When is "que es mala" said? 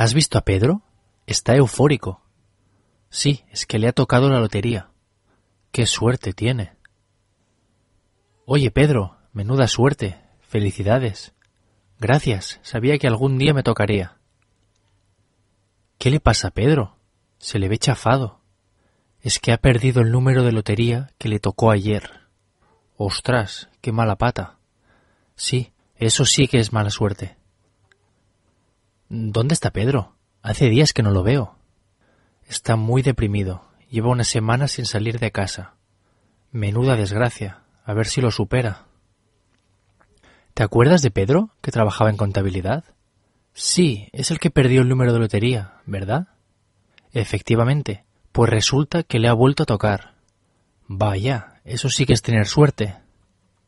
26.48-26.88